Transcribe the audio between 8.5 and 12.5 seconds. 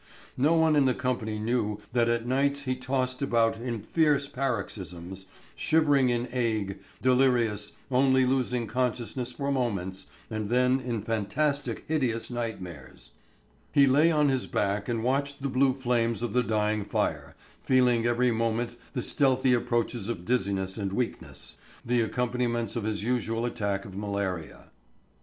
consciousness for moments, and then in fantastic hideous